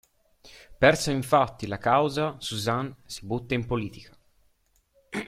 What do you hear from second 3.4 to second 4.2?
in politica.